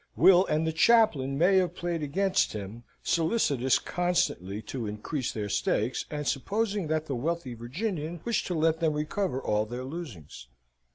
Will 0.15 0.47
and 0.47 0.65
the 0.65 0.73
chaplain 0.73 1.37
may 1.37 1.57
have 1.57 1.75
played 1.75 2.01
against 2.01 2.53
him, 2.53 2.83
solicitous 3.03 3.77
constantly 3.77 4.59
to 4.63 4.87
increase 4.87 5.31
their 5.31 5.47
stakes, 5.47 6.05
and 6.09 6.27
supposing 6.27 6.87
that 6.87 7.05
the 7.05 7.13
wealthy 7.15 7.53
Virginian 7.53 8.19
wished 8.25 8.47
to 8.47 8.55
let 8.55 8.79
them 8.79 8.93
recover 8.93 9.39
all 9.39 9.67
their 9.67 9.83
losings. 9.83 10.47